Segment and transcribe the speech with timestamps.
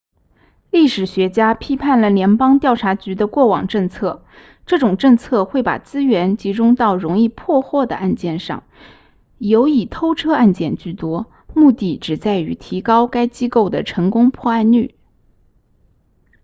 [0.71, 4.25] 历史学家批判了联邦调查局的过往政策
[4.65, 8.63] 这种政策会把资源集中到容易破获的案件上
[9.37, 14.95] 尤以偷车案件居多目的只在于提高该机构的成功破案率